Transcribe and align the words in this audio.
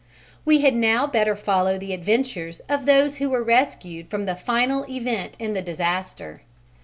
We 0.45 0.61
had 0.61 0.73
now 0.73 1.05
better 1.05 1.35
follow 1.35 1.77
the 1.77 1.93
adventures 1.93 2.59
of 2.67 2.87
those 2.87 3.17
who 3.17 3.29
were 3.29 3.43
rescued 3.43 4.09
from 4.09 4.25
the 4.25 4.35
final 4.35 4.83
event 4.89 5.33
in 5.37 5.53
the 5.53 5.61
disaster. 5.61 6.41